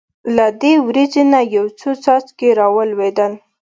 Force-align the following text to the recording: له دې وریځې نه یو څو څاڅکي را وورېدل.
له 0.35 0.45
دې 0.61 0.73
وریځې 0.87 1.23
نه 1.31 1.39
یو 1.55 1.65
څو 1.79 1.89
څاڅکي 2.03 2.49
را 2.59 2.67
وورېدل. 2.75 3.33